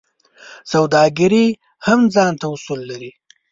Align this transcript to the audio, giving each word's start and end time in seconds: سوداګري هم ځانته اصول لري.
سوداګري 0.73 1.45
هم 1.85 1.99
ځانته 2.15 2.45
اصول 2.55 2.79
لري. 2.89 3.11